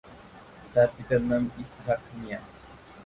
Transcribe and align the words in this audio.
তার 0.73 0.87
পিতার 0.95 1.21
নাম 1.29 1.43
ইসহাক 1.61 2.01
মিয়া। 2.13 2.39